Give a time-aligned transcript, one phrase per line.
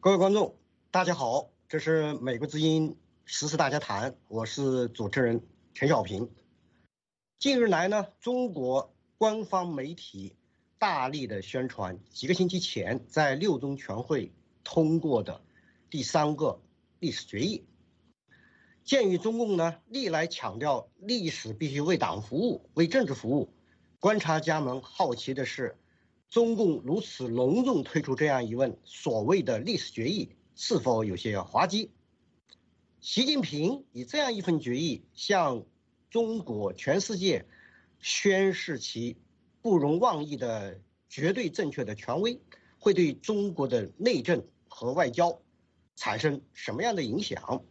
[0.00, 0.56] 各位观众，
[0.90, 2.96] 大家好，这是美国之音
[3.26, 5.38] 时事大家谈，我是主持人
[5.74, 6.26] 陈小平。
[7.38, 10.36] 近日来呢，中国官方媒体
[10.78, 14.32] 大力的宣传几个星期前在六中全会
[14.64, 15.42] 通过的
[15.90, 16.62] 第三个
[17.00, 17.64] 历史决议。
[18.84, 23.52] 鉴于中共呢历来强调历史必须为党服务、为政治服务，
[23.98, 25.76] 观察家们好奇的是。
[26.30, 31.90] 中共如此隆重推出这样一份所谓的历史决议，是否有些滑稽？
[33.00, 35.64] 习近平以这样一份决议向
[36.10, 37.46] 中国全世界
[38.00, 39.16] 宣示其
[39.60, 42.40] 不容妄议的绝对正确的权威，
[42.78, 45.40] 会对中国的内政和外交
[45.96, 47.64] 产生什么样的影响？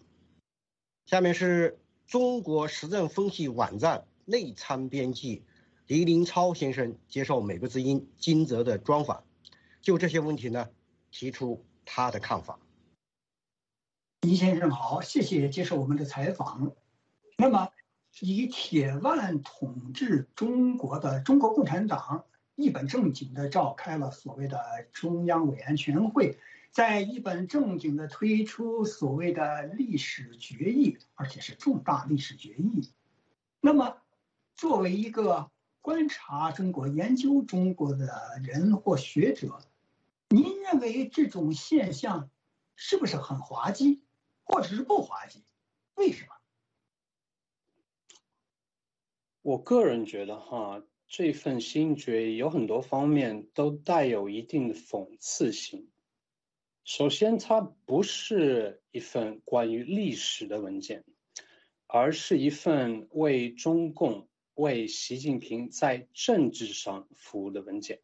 [1.06, 5.44] 下面是中国时政分析网站内参编辑。
[5.88, 9.24] 黎林超先生接受美国之音金泽的专访，
[9.80, 10.70] 就这些问题呢，
[11.12, 12.60] 提出他的看法。
[14.20, 16.76] 黎先生好，谢谢接受我们的采访。
[17.38, 17.70] 那么，
[18.22, 24.60] 以铁腕统治中国的中国共产党一本正经的召开了所谓的
[24.92, 26.38] 中央委员全会，
[26.72, 32.90] 在一本正经的推出所谓的历史决议，而且是重大历史决议。
[33.62, 33.98] 那么，
[34.56, 35.52] 作为一个
[35.82, 39.60] 观察中国、研究中国的人或学者，
[40.30, 42.30] 您认为这种现象
[42.76, 44.02] 是不是很滑稽，
[44.44, 45.44] 或者是不滑稽？
[45.96, 46.37] 为什么？
[49.48, 55.88] 我个人觉得，哈，这份新决议有很多方面都带有一定的讽刺性。
[56.84, 61.06] 首先，它不是一份关于历史的文件，
[61.88, 64.28] 而是一份为中共。
[64.54, 68.02] 为习近平在政治上服务的文件，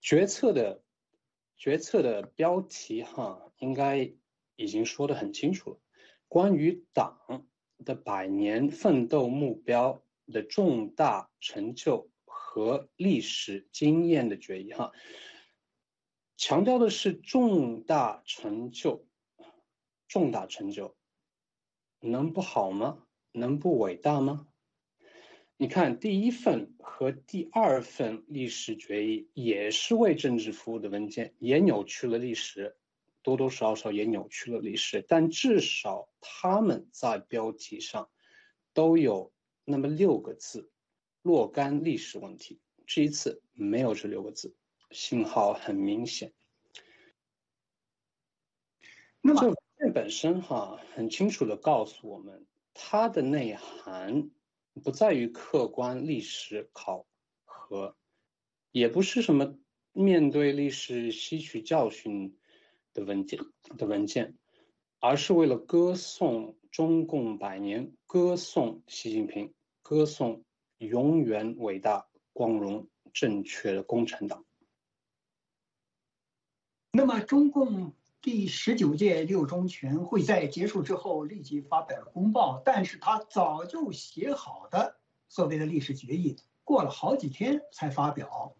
[0.00, 0.84] 决策的
[1.56, 4.12] 决策的标题哈，应该
[4.54, 5.78] 已经说得很清楚了。
[6.28, 7.48] 关于党
[7.84, 14.90] 的百年奋斗目标的重大成就和历史经验的决议哈，
[16.36, 19.06] 强调的是重大成就，
[20.08, 20.96] 重大成就，
[22.00, 23.06] 能不好吗？
[23.30, 24.48] 能不伟大吗？
[25.56, 32.76] 你看，第一份和第二份历史决议也是为政治服务的文件，也扭曲了历史，
[33.22, 35.04] 多多少少也扭曲了历史。
[35.06, 38.10] 但至少他们在标题上
[38.74, 39.31] 都有
[39.64, 40.70] 那么六个字：
[41.22, 42.60] 若干历史问题。
[42.86, 44.54] 这一次没有这六个字，
[44.90, 46.32] 信号很明显。
[49.20, 54.30] 那么这本身哈，很清楚的告诉我们它的内涵。
[54.82, 57.06] 不在于客观历史考
[57.44, 57.94] 核，
[58.70, 59.58] 也不是什么
[59.92, 62.38] 面对历史吸取教训
[62.94, 63.38] 的文件
[63.76, 64.38] 的文件，
[64.98, 69.52] 而是为了歌颂中共百年，歌颂习近平，
[69.82, 70.42] 歌颂
[70.78, 74.44] 永远伟大、光荣、正确的共产党。
[76.90, 77.92] 那么，中共。
[78.22, 84.96] 第十九届六中全会在结束之后立即发表了公报，但是他早就写好的
[85.28, 88.54] 所谓的历史决议，过了好几天才发表，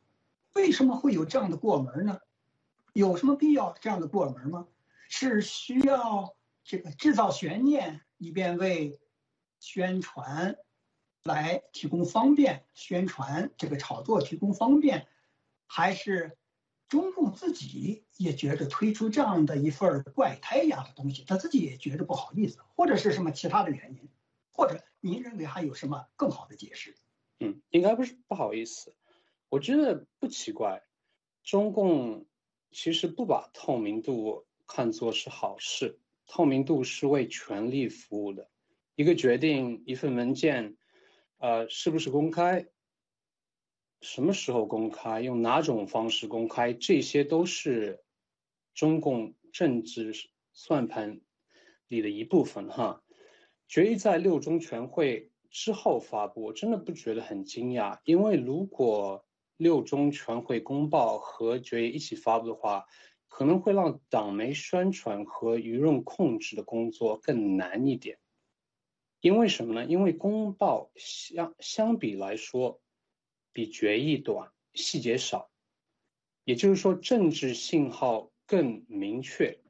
[0.55, 2.19] 为什么会有这样的过门呢？
[2.93, 4.67] 有什么必要这样的过门吗？
[5.09, 6.35] 是需要
[6.65, 9.01] 这个制造悬念，以便为
[9.61, 10.57] 宣传
[11.25, 15.07] 来提供方便，宣传这个炒作提供方便，
[15.67, 16.37] 还是？
[16.89, 24.11] 中共自己也觉得推出这样的一份怪胎一样的东西，他自己也觉得不好意思，或者是什么其他的原因，
[24.51, 26.95] 或者您认为还有什么更好的解释？
[27.41, 28.95] 嗯，应该不是不好意思，
[29.49, 30.83] 我觉得不奇怪。
[31.43, 32.27] 中共
[32.73, 38.51] 其实不把透明度看作是好事，透明度是为权力服务的。
[38.95, 40.77] 一个决定，一份文件，
[41.39, 42.67] 呃，是不是公开？
[44.01, 45.21] 什么时候公开？
[45.21, 46.73] 用哪种方式公开？
[46.73, 48.03] 这些都是
[48.75, 50.13] 中共政治
[50.53, 51.21] 算盘
[51.89, 53.03] 里的一部分哈。
[53.69, 59.25] 决议在六中全会之后发布，我真的不觉得很惊讶，因为如果
[59.57, 62.87] 六中全会公报和决议一起发布的话，
[63.33, 68.19] 可能会让党媒宣传和舆论控制的工作更难一点。
[69.21, 69.85] 因为什么呢？
[69.87, 72.79] 因为公报相相比来说。
[73.55, 75.51] 比决议短，细节少，
[76.45, 79.61] 也就是说政治信号更明确。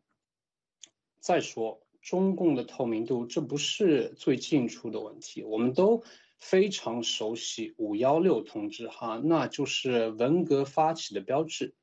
[1.18, 6.04] 再说中共的透明度，这不是最近出的问题，我们都
[6.38, 11.74] 非常熟悉五幺六通知哈，那就是文革发起的标志。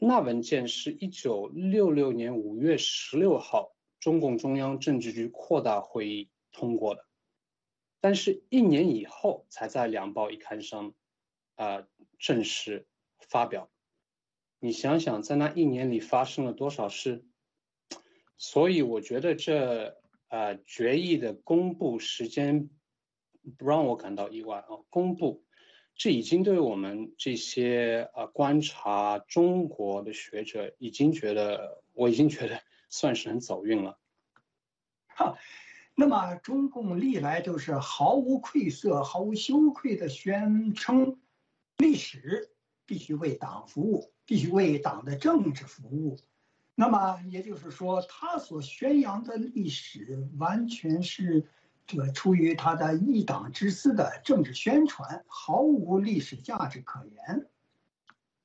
[0.00, 7.04] 那文件是一九六六年五月十六号中共中央政治局扩大会议通过的，
[8.00, 10.94] 但是一年以后才在两报一刊上，
[11.56, 11.84] 啊
[12.18, 12.86] 正式
[13.18, 13.68] 发表。
[14.60, 17.24] 你想想，在那一年里发生了多少事？
[18.36, 19.96] 所以我觉得这
[20.28, 22.70] 呃决议的公布时间
[23.56, 25.44] 不让我感到意外啊，公布。
[25.98, 33.98] 这已经对我们这些呃观察中国的学者已经觉得，我已经觉得 算是很走运了。
[35.08, 35.36] 哈，
[35.96, 41.18] 那么中共历来都是毫无愧色、毫无羞愧的宣称，
[41.78, 42.52] 历史
[42.86, 46.16] 必须为党服务，必须为党的政治服务。
[46.76, 51.48] 那么也就是说，他所宣扬的历史完全是。
[51.88, 57.48] 这个出于他的一党之私的政治宣传，毫无历史价值可言。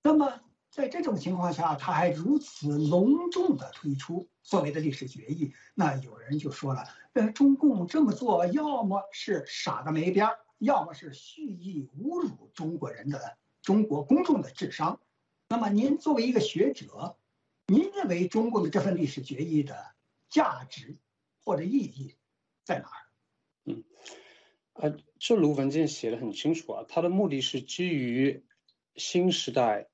[0.01, 0.39] 那么
[0.71, 15.01] 在这种情况下，他还如此隆重地推出所谓的历史决议，那有人就说了：，呃，中共这么做，要么是傻的没边儿，要么是蓄意侮辱中国人的中国公众的智商。
[15.49, 17.17] 那么您作为一个学者，
[17.67, 19.93] 您认为中共的这份历史决议的
[20.29, 20.95] 价值
[21.43, 22.15] 或者意义
[22.63, 23.03] 在哪儿？
[23.65, 23.83] 嗯，
[24.73, 28.43] 呃，这卢文件写的很清楚啊，它的目的是基于
[28.95, 29.87] 新时代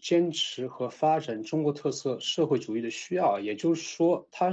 [0.00, 4.52] 坚持和发展中国特色社会主义的需要，也就是说，它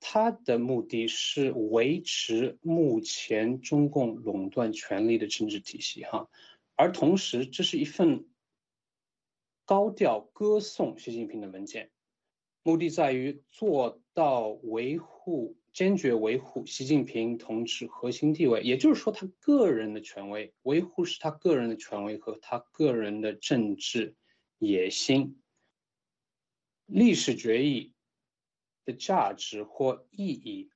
[0.00, 6.28] 它的目的是维持目前中共垄断权力的政治体系哈，
[6.74, 8.26] 而同时，这是一份
[9.64, 11.90] 高调歌颂习近平的文件，
[12.62, 15.56] 目的在于做到维护。
[15.74, 24.14] 坚决维护习近平同志核心地位，也就是说，他个人的权威，维护是他个人的权威和他个人的政治
[24.58, 25.40] 野心。
[26.86, 27.92] 历史决议
[28.84, 30.70] 的价值或意义，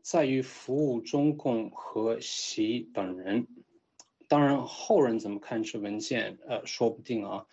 [0.00, 3.48] 在于服务中共和习本人。
[4.28, 7.46] 当然，后人怎么看这文件，呃，说不定啊。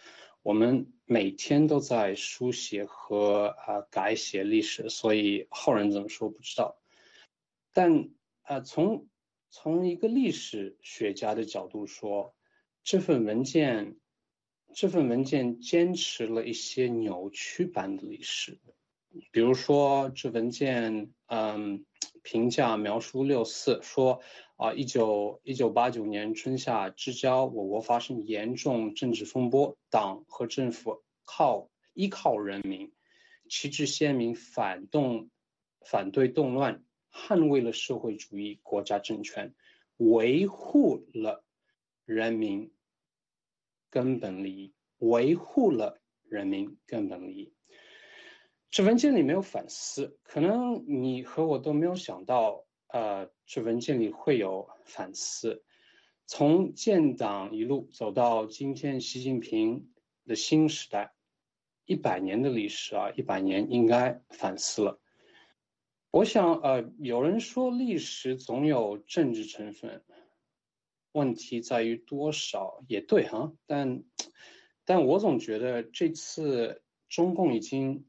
[0.44, 6.78] 我们每天都在书写和啊改写历史，所以后人怎么说不知道。
[7.74, 8.10] 但
[8.44, 9.08] 啊，从
[9.50, 12.36] 从一个历史学家的角度说，
[12.84, 13.98] 这份文件，
[14.74, 18.60] 这份文件坚持了一些扭曲版的历史，
[19.32, 21.86] 比如说这文件，嗯，
[22.22, 24.22] 评价描述六四说
[24.56, 32.92] 啊，一九一九八九年春夏之交，我国发生严重政治风波，党和政府靠依靠人民，
[33.50, 35.30] 旗帜鲜明，反动，
[35.86, 36.84] 反对动乱。
[37.14, 39.54] 捍卫了社会主义国家政权，
[39.98, 41.46] 维护了
[42.06, 42.74] 人民
[43.90, 47.54] 根本利益，维护了人民根本利益。
[48.72, 55.64] 这文件里没有反思，可能你和我都没有想到，呃，这文件里会有反思。
[56.26, 59.92] 从建党一路走到今天，习近平
[60.26, 61.14] 的新时代，
[61.86, 65.00] 一百年的历史啊，一百年应该反思了。
[66.14, 70.04] 我想，呃，有人说历史总有政治成分，
[71.12, 73.52] 问题在于多少，也对哈。
[73.66, 74.04] 但，
[74.86, 78.06] 但我总觉得这次中共已经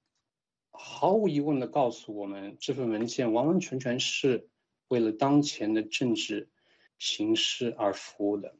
[0.70, 4.50] 毫无疑问的告诉我们，这份文件完完全全是
[4.88, 6.50] 为了当前的政治
[6.98, 8.54] 形势而服务的。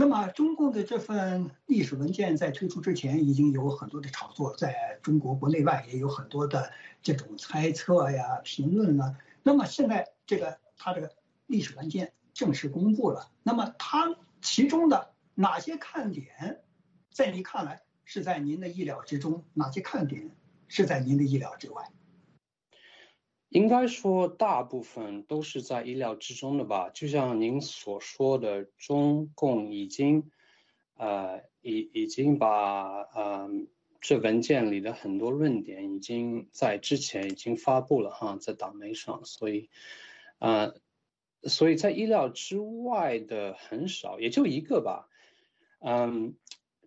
[0.00, 9.18] 那么，中共的这份历史文件在推出之前，已经有很多的炒作，在中国国内外也有很多的这种猜测呀、评论啊。
[9.42, 11.12] 那么现在，这个他这个
[11.46, 16.62] 历史文件正式公布了，那么它其中的哪些看点，
[17.12, 19.44] 在你看来是在您的意料之中？
[19.52, 20.30] 哪些看点
[20.66, 21.92] 是在您的意料之外？
[23.50, 26.88] 应该说，大部分都是在意料之中的吧。
[26.90, 30.30] 就像您所说的，中共已经，
[30.94, 33.50] 呃，已已经把呃
[34.00, 39.24] 这文件里的很多论点已经在之前已经发布了哈，在党媒上。
[39.24, 39.68] 所以，
[40.38, 40.74] 呃，
[41.42, 45.08] 所以在意料之外的很少，也就一个吧。
[45.80, 46.36] 嗯，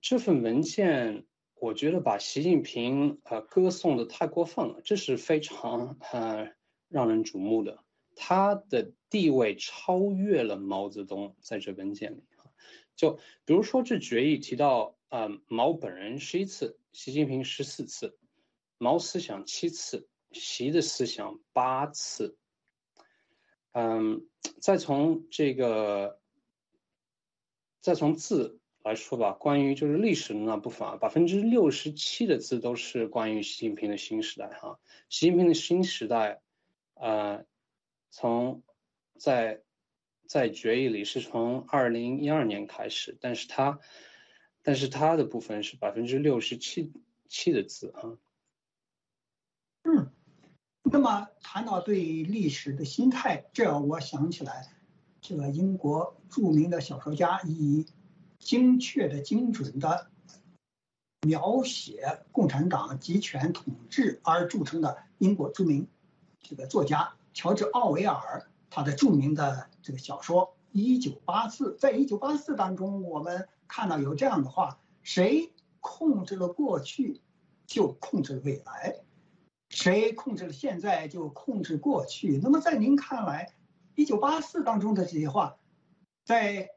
[0.01, 1.25] 这份文件。
[1.63, 6.51] 我觉得把习近平呃歌颂的太过分了，这是非常呃
[6.89, 7.81] 让人瞩目的。
[8.17, 12.23] 他的地位超越了毛泽东，在这文件里
[12.97, 18.17] 就比如说这决议提到，呃，毛本人十一次，习近平十四次，
[18.77, 22.37] 毛思想七次，习的思想八次。
[23.71, 24.27] 嗯，
[24.59, 26.19] 再从这个，
[27.79, 34.77] 再从字来说吧，关于就是历史的那部分啊，百分之六十七的字都是关于习近平的新时代哈。
[35.07, 36.41] 习近平的新时代，
[36.95, 37.45] 呃，
[38.09, 38.61] 从
[39.17, 39.61] 在
[40.27, 43.79] 在决议里是从二零一二年开始，但是他，
[44.61, 46.91] 但是他的部分是百分之六十七
[47.29, 48.17] 七的字啊。
[49.83, 50.11] 嗯。
[50.85, 54.67] 那么谈到对历史的心态，这我想起来，
[55.21, 57.85] 这个英国著名的小说家以
[58.43, 60.07] 精确的、精准的
[61.21, 65.87] 描写共产党集权统治而著称的英国著名
[66.41, 71.71] 这个作家乔治·奥维尔，他的著名的这个小说《一九八四》。
[71.77, 77.21] 在《一九八四》当中，我们看到有这样的话：谁控制了过去，
[77.65, 78.97] 就控制了未来。
[79.69, 82.39] 谁控制了现在，就控制过去。
[82.43, 83.53] 那么，在您看来，
[83.95, 85.57] 一九八四当中的这些话，
[86.25, 86.69] 在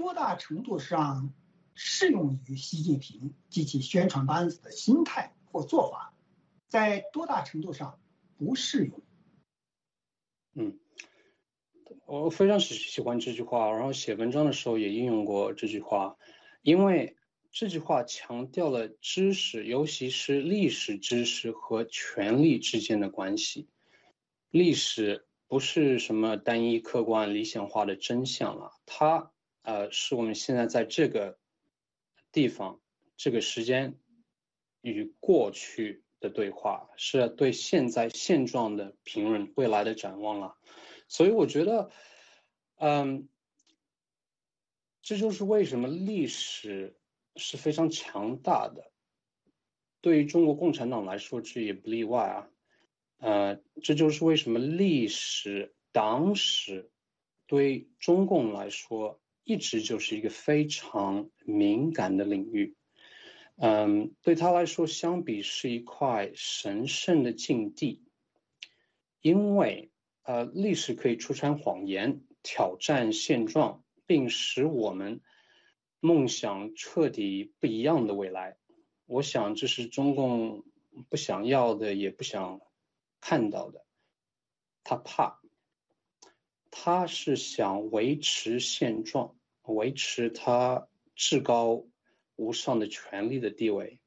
[0.00, 1.34] 多大程度上
[1.74, 6.14] 适用于习近平及其宣传班子的心态或做法，
[6.66, 8.00] 在多大程度上
[8.38, 9.02] 不适用？
[10.54, 10.80] 嗯，
[12.06, 16.16] 我非常喜喜欢这句话，然后写文章的时候也应用过这句话，
[16.62, 17.16] 因为。
[17.52, 23.68] 这句话强调了知识，尤其是历史知识和权力之间的关系。
[24.52, 29.32] 历史不是什么单一、客观、理想化的真相了，它
[29.70, 31.38] 呃是我们现在在这个
[32.32, 32.80] 地方、
[33.16, 33.98] 这个时间
[34.80, 40.56] 与过去的对话，是对现在现状的评论、未来的展望了。
[41.06, 41.90] 所以我觉得，
[42.76, 43.28] 嗯，
[45.02, 46.96] 这就是为什么历史。
[47.36, 48.90] 是非常强大的，
[50.00, 52.50] 对于中国共产党来说，这也不例外啊。
[53.18, 56.90] 呃，这就是为什么历史党史
[57.46, 62.76] 对中共来说一直就是一个非常敏感的领域。
[63.56, 68.00] 嗯，对他来说，相比是一块神圣的禁地，
[69.20, 69.90] 因为
[70.22, 75.20] 呃，历史可以出产谎言，挑战现状，并使我们。
[76.02, 78.56] 梦想彻底不一样的未来，
[79.06, 80.64] 我想这是中共
[81.08, 82.60] 不想要的，也不想
[83.20, 83.84] 看到的。
[84.82, 85.42] 他怕，
[86.70, 89.36] 他是想维持现状，
[89.70, 91.84] 维持他至高
[92.36, 93.98] 无上的权力的地位。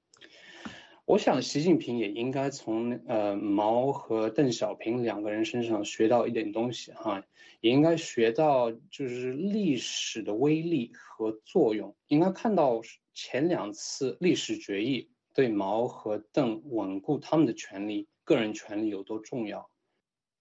[1.05, 7.21] 我想，习近平也应该从呃毛和邓小平两个人身上学到一点东西哈，
[7.59, 12.81] 也应该学到就是历史的威力和作用，应该看到
[13.13, 19.69] 前两次历史决议对毛和邓稳固他们的权利、个人权利有多重要，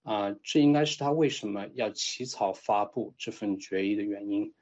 [0.03, 4.53] 啊，这应该是他为什么要起草发布这份决议的原因。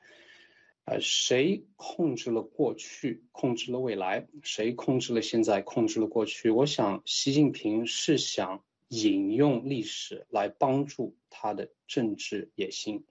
[0.83, 4.27] 呃，谁控制了过去，控制了未来？
[4.41, 6.50] 谁控制了现在，控制了过去？
[6.50, 13.05] 我想，习近平是想引用历史来帮助他的政治野心。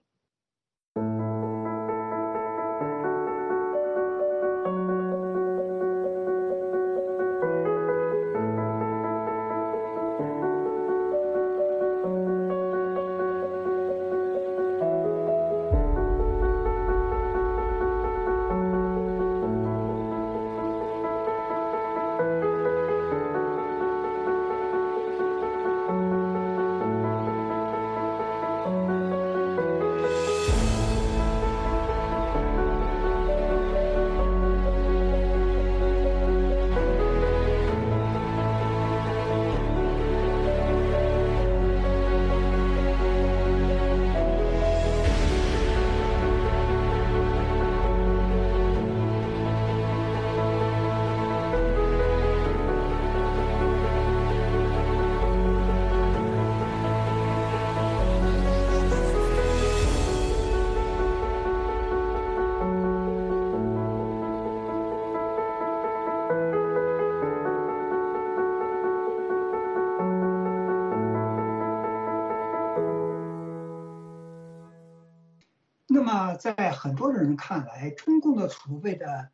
[76.37, 79.29] 在很多人看来，中共的储备的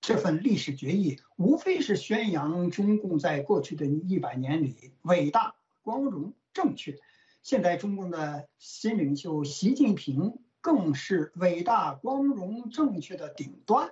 [0.00, 6.98] 这份历史决议，无非是宣扬中共在过去的一百年里伟大、光荣、正确。
[7.42, 13.90] 现在中共的新领袖习近平更是伟大、光荣、正确的顶端、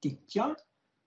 [0.00, 0.56] 顶尖儿，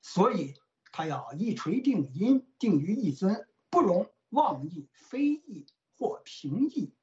[0.02, 0.56] 所以
[0.92, 5.66] 他要一锤定音，定于一尊，不容妄议、非议
[5.98, 6.94] 或评议。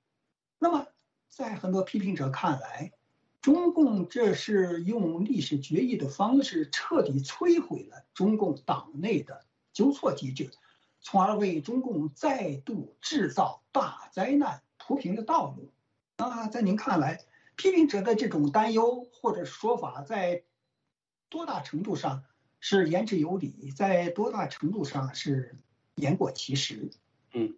[0.59, 0.87] 那么，
[1.29, 2.93] 在很多批评者看来，
[3.43, 10.49] 中共这是用历史决议的方式彻底摧毁了中共党内的纠错机制，
[11.01, 15.73] 从而为中共再度制造大灾难铺平了道路。
[16.17, 17.25] 那在您看来，
[17.57, 20.45] 批评者的这种担忧或者说法，在
[21.29, 22.23] 多大程度上
[22.61, 25.59] 是言之有理，在多大程度上是
[25.97, 26.91] 言过其实？
[27.33, 27.57] 嗯，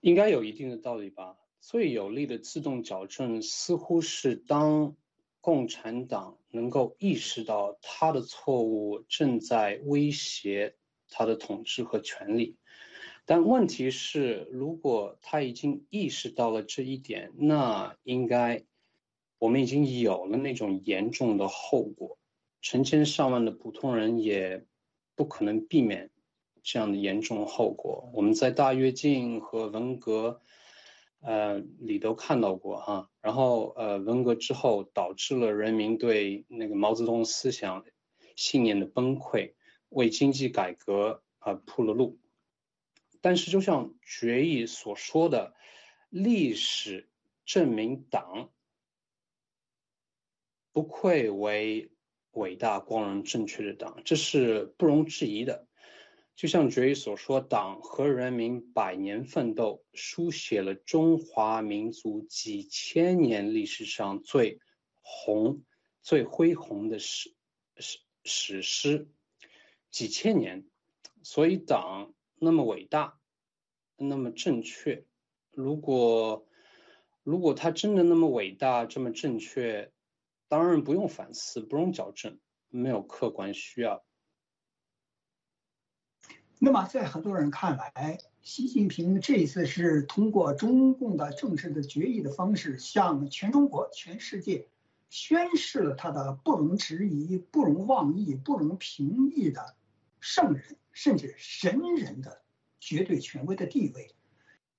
[0.00, 1.36] 应该有一定的道理吧。
[1.60, 4.96] 最有力的自动矫正，似乎是当。
[5.42, 10.76] 共产党能够意识到他的错误正在威胁
[11.08, 12.56] 他的统治和权力，
[13.26, 18.64] 但问题是，如果他已经意识到了这一点，那应该
[19.38, 22.18] 我们已经有了那种严重的后果，
[22.60, 24.64] 成千上万的普通人也
[25.16, 26.10] 不可能避免
[26.62, 28.08] 这样的严重后果。
[28.14, 30.40] 我们在大跃进和文革。
[31.22, 37.84] 呃，里都看到过哈，然后呃，文革之后导致了人民对那个毛泽东思想
[38.36, 39.54] 信念的崩溃，
[39.88, 42.18] 为经济改革啊铺了路。
[43.20, 45.54] 但是，就像决议所说的，
[46.08, 47.08] 历史
[47.44, 48.50] 证明党
[50.72, 51.92] 不愧为
[52.32, 55.68] 伟大、光荣、正确的党，这是不容置疑的。
[56.42, 64.58] 就像决议所说，党和人民百年奋斗，书写了中华民族几千年历史上最
[65.02, 65.62] 红、
[66.00, 67.32] 最恢宏的史
[67.76, 69.08] 史史诗，
[69.92, 70.66] 几千年。
[71.22, 73.20] 所以，党那么伟大，
[73.96, 75.04] 那么正确。
[75.52, 76.48] 如果
[77.22, 79.92] 如果他真的那么伟大、这么正确，
[80.48, 84.04] 当然不用反思，不用矫正，没有客观需要。
[86.64, 94.68] 那么，在很多人看来，习近平这一次是通过中共的政治的决议的方式，向全中国、全世界
[95.10, 99.74] 宣示了他的不容置疑、不容妄议、不容评议的
[100.20, 102.42] 圣人甚至神人的
[102.78, 104.14] 绝对权威的地位。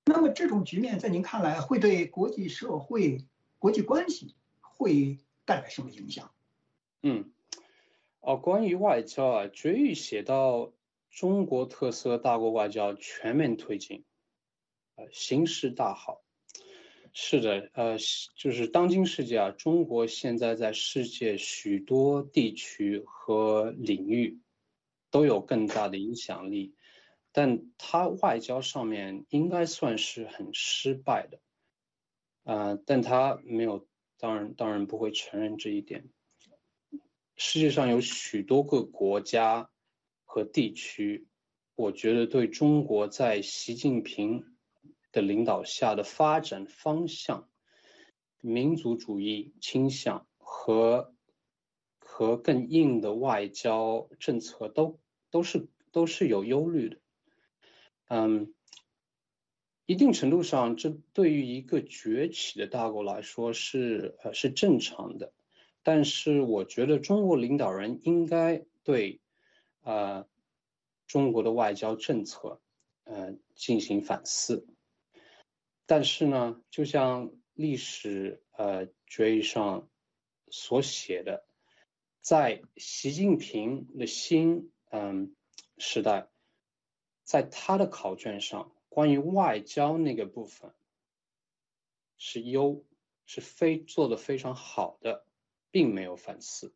[0.05, 3.25] 那么，这种局面在您看来，会对国际社会、
[3.59, 6.31] 国际关系会带来什么影响？
[7.01, 7.29] 嗯，
[8.21, 10.71] 哦，关于外交啊，决议写到。
[11.13, 14.03] 中国特色大国外交全面推进，
[14.95, 16.23] 呃，形势大好。
[17.13, 17.97] 是的，呃，
[18.35, 24.39] 就是当今世界啊，中国现在在世界许多地区和领域
[25.11, 26.73] 都有更大的影响力，
[27.31, 31.39] 但它外交上面应该算是很失败的，
[32.43, 36.09] 啊，但他没有，当然，当然不会承认这一点。
[37.35, 39.69] 世界上有许多个国家。
[40.33, 41.27] 和地区，
[41.75, 44.43] 我觉得对中国在习近平
[45.11, 47.47] 的领导下的发展方向、
[48.41, 51.13] 民族主义倾向和
[51.99, 56.97] 和更硬的外交政策，都都是都是有忧虑的。
[58.07, 58.55] 嗯，
[59.85, 65.31] 一定程度上，这对于一个崛起的大国来说是呃是正常的，
[65.83, 69.19] 但是我觉得中国领导人应该对。
[69.83, 70.27] 呃，
[71.07, 72.61] 中国的外交政策，
[73.03, 74.67] 呃，进行反思。
[75.85, 79.89] 但是呢，就像历史呃决议上
[80.49, 81.45] 所写的，
[82.21, 85.35] 在习近平的新嗯
[85.77, 86.29] 时代，
[87.23, 90.73] 在他的考卷上，关于外交那个部分
[92.17, 92.85] 是优，
[93.25, 95.25] 是非做的非常好的，
[95.69, 96.73] 并没有反思。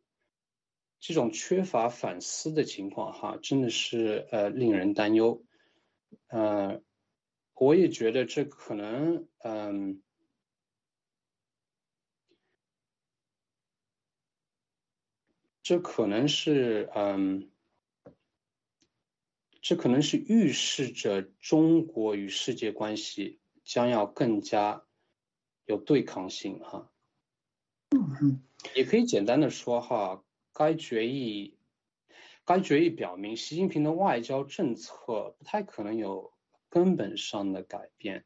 [1.00, 5.44] 这种缺乏反思的情况，哈，真的是呃令人担忧。
[6.26, 6.82] 呃，
[7.54, 10.02] 我也觉得这可能，嗯，
[15.62, 17.50] 这可能是，嗯，
[19.60, 24.84] 这可能是预示着中国与世界关系将要更加
[25.64, 26.90] 有对抗性，哈。
[27.90, 28.42] 嗯
[28.74, 30.24] 也可以简单的说，哈。
[30.58, 31.56] 该决议，
[32.44, 36.32] 该决议表明，习近平的外交政策不太可能有
[36.68, 38.24] 根本上的改变，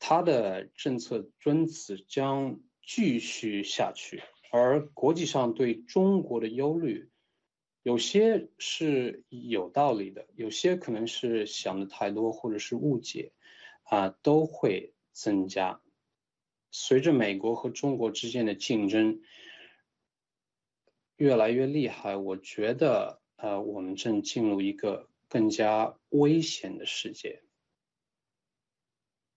[0.00, 4.24] 他的政策遵子将继续下去。
[4.50, 7.10] 而国际上对中国的忧虑，
[7.84, 13.30] 有些是有道理的，有些可能是想的太多或者是误解，
[13.84, 15.80] 啊，都会增加。
[16.72, 19.20] 随着美国和中国之间的竞争
[21.16, 27.42] 越来越厉害，我觉得呃，我们正进入一个更加危险的世界。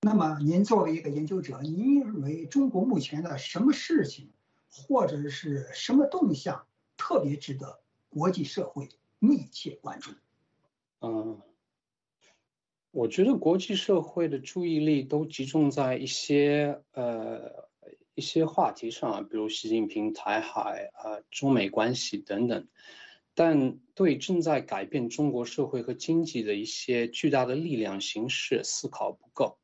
[0.02, 4.30] 那么，您作为一个研究者，您认为中国目前的什么事情，
[4.70, 6.65] 或者是什么动向，
[6.96, 8.89] 特别值得国际社会
[9.20, 10.12] 密切关注？
[11.02, 11.42] 嗯，
[12.92, 17.68] 我觉得国际社会的注意力都集中在一些呃
[18.19, 22.67] 一些话题上，比如习近平台海啊、中美关系等等，
[23.34, 29.58] 但对正在改变中国社会和经济的一些巨大的力量形势思考不够。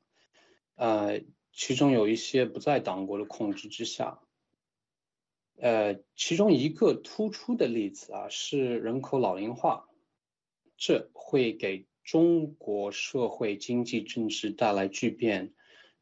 [0.76, 1.20] 呃，
[1.52, 4.22] 其中有一些不在党国的控制之下。
[5.58, 9.90] 呃，其中一个突出的例子啊，是人口老龄化，
[10.78, 15.54] 这会给中国社会、经济、政治带来巨变，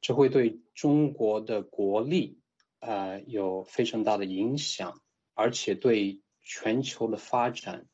[0.02, 2.40] 这会对中国的国力
[2.86, 5.02] 呃有非常大的影响，
[5.34, 7.88] 而且对全球的发展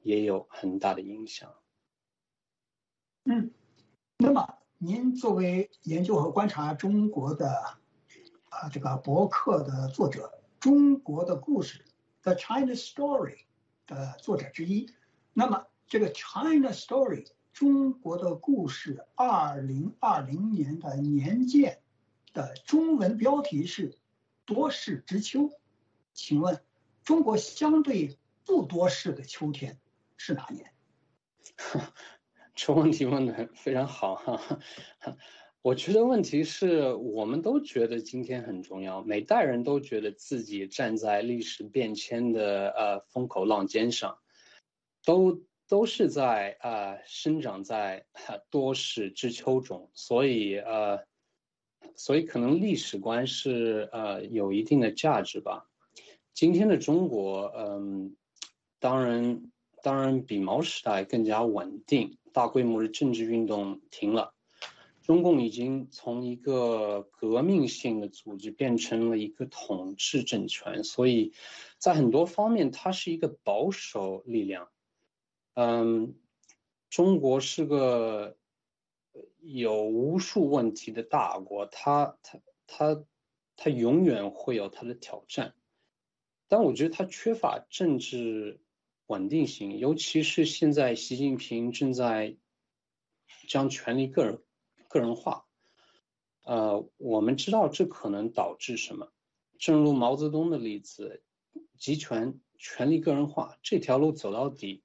[0.00, 1.54] 也有很大的影响。
[3.24, 3.50] 嗯，
[4.18, 4.58] 那么。
[4.76, 7.48] 您作为研究和观察中国的
[8.50, 11.82] 啊这个博客的作者，《中国的故事》
[12.22, 13.46] The China Story
[13.86, 14.90] 的作者之一，
[15.32, 21.80] 那么这个 China Story 中国的故事二零二零年的年鉴
[22.34, 23.96] 的中文标题是
[24.46, 25.50] 多事之秋，
[26.12, 26.62] 请问
[27.02, 29.78] 中国相对不多事的秋天
[30.16, 30.72] 是哪年？
[32.54, 34.58] 这问题问的非常好哈，
[35.60, 44.18] 我觉得问题是我们都觉得今天很重要，每代人都觉得自己站在历史变迁的呃风口浪尖上，
[45.04, 48.06] 都都是在呃生长在
[48.50, 51.04] 多事之秋中，所以呃，
[51.96, 55.68] 所以可能历史观是呃有一定的价值吧。
[56.32, 58.16] 今天的中国，嗯，
[58.80, 59.50] 当然
[59.82, 62.18] 当然比毛时代更加稳定。
[62.32, 64.34] 大规模的政治运动停了，
[65.02, 71.32] 中共已经从一个革命性的组织变成了一个统治政权，所以
[71.78, 74.68] 在很多方面它是一个保守力量。
[75.54, 76.16] 嗯，
[76.90, 78.36] 中国是个
[79.44, 83.04] 有无数问题的大国，它它它
[83.56, 85.54] 它永远会有它的挑战，
[86.48, 88.60] 但我觉得它缺乏政治。
[89.06, 92.38] 稳定性，尤其是现在习近平正在
[93.46, 94.42] 将权力个人
[94.88, 95.44] 个人化，
[96.42, 99.12] 呃，我们知道这可能导致什么？
[99.58, 101.22] 正如毛泽东的例子，
[101.76, 104.82] 集权、权力个人化这条路走到底，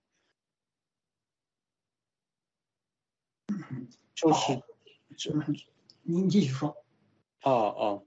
[4.19, 4.61] 就是
[5.17, 5.33] 这。
[6.03, 6.75] 您继续说。
[7.43, 8.05] 哦哦，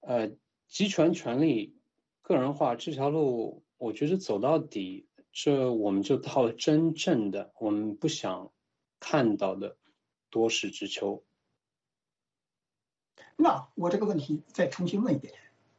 [0.00, 0.30] 呃，
[0.66, 1.74] 集权、权力
[2.20, 5.06] 个人化这条路，我觉得走到底。
[5.30, 8.50] 这我们就到了真正的我们不想
[8.98, 9.76] 看到的
[10.30, 11.22] 多事之秋。
[13.36, 15.32] 那我这个问题再重新问一遍：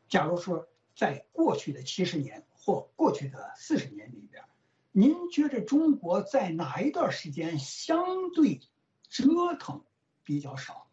[0.08, 4.45] 假如说在过去的七十年或过去的四十年里边，
[4.91, 8.62] 您觉得中国在哪一段时间相对
[9.10, 9.84] 折腾
[10.24, 10.88] 比较少？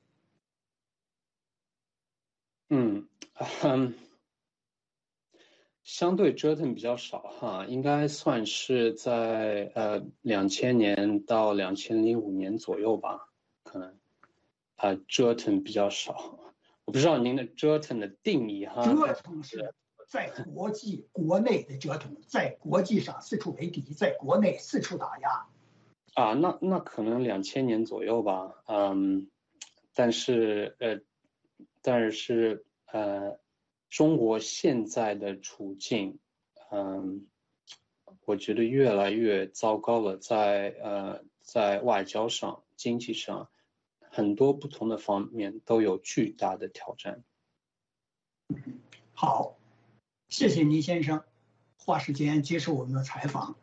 [2.69, 3.09] 嗯，
[3.63, 3.95] 嗯。
[5.87, 13.29] 相对折腾比较少哈，应该算是在呃两千年到两千零五年左右吧，
[13.63, 13.97] 可能，
[14.75, 16.41] 啊折腾比较少。
[16.85, 18.85] 我不知道您的折腾的定义哈。
[18.85, 19.73] 折腾是
[20.09, 25.47] 在国际国内的折腾，在国际上四处为敌，在国内四处打压。
[26.17, 29.31] 啊，那那可能两千年左右吧，嗯，
[29.95, 31.01] 但是呃，
[31.83, 33.39] 但是呃。
[33.89, 36.19] 中国现在的处境，
[36.73, 37.29] 嗯，
[38.25, 40.19] 我觉得越来越糟糕了。
[40.19, 43.49] 在呃，在外交上、经济上，
[44.01, 47.23] 很多不同的方面都有巨大的挑战。
[49.15, 49.57] 好，
[50.29, 51.23] 谢谢倪先生
[51.79, 53.57] 花时间接受我们的采访。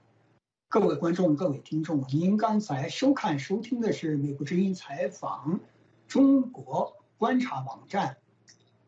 [0.73, 5.59] 各位观众、各位听众，您刚才收看、收听的是《美国之音》采访
[6.07, 8.17] 中国观察网站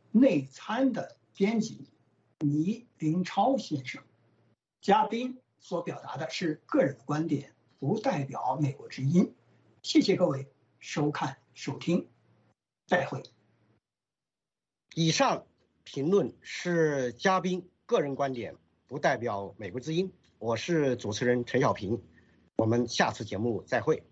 [0.10, 1.16] 内参的。
[1.36, 1.88] 编辑
[2.40, 4.02] 倪林超先生，
[4.82, 9.36] 嘉宾所表达的是个人观点，不代表美国之音。
[9.84, 10.48] 谢谢各位
[10.80, 12.08] 收看收听，
[12.88, 13.22] 再会。
[14.96, 15.46] 以上
[15.84, 18.56] 评论是嘉宾个人观点，
[18.88, 20.12] 不代表美国之音。
[20.38, 22.02] 我是主持人陈小平，
[22.58, 24.04] 我们下次节目再会。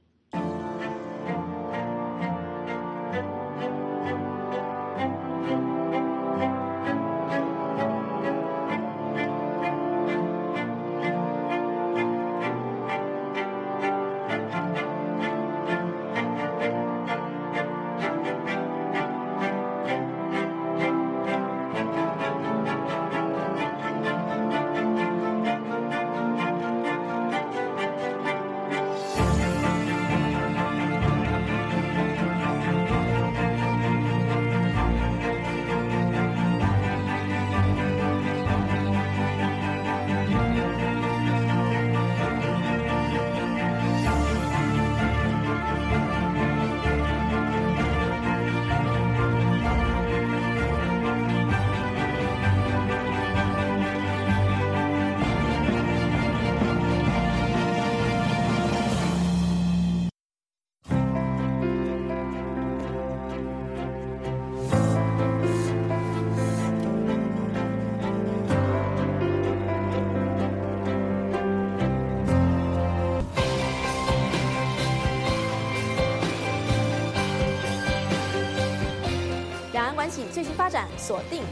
[79.94, 81.44] 关系最新发展锁定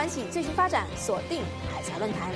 [0.00, 2.30] 关系最新发展，锁定海峡论坛。